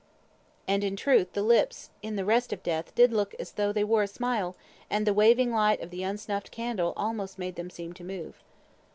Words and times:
And, 0.67 0.83
in 0.83 0.95
truth, 0.95 1.33
the 1.33 1.43
lips, 1.43 1.91
in 2.01 2.15
the 2.15 2.25
rest 2.25 2.51
of 2.51 2.63
death, 2.63 2.95
did 2.95 3.13
look 3.13 3.35
as 3.39 3.51
though 3.51 3.71
they 3.71 3.83
wore 3.83 4.01
a 4.01 4.07
smile, 4.07 4.55
and 4.89 5.05
the 5.05 5.13
waving 5.13 5.51
light 5.51 5.79
of 5.79 5.91
the 5.91 6.01
unsnuffed 6.01 6.49
candle 6.49 6.93
almost 6.97 7.37
made 7.37 7.53
them 7.55 7.69
seem 7.69 7.93
to 7.93 8.03
move. 8.03 8.41